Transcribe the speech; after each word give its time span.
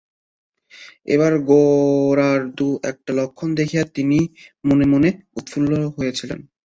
এবারে 1.07 1.37
গোরার 1.49 2.39
দু-একটা 2.57 3.11
লক্ষণ 3.19 3.49
দেখিয়া 3.55 3.83
তিনি 3.95 4.19
মনে 4.63 4.85
মনে 4.93 5.09
উৎফুল্ল 5.37 5.71
হইয়াছিলেন। 5.95 6.39